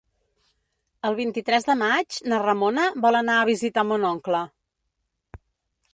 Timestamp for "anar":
3.23-3.37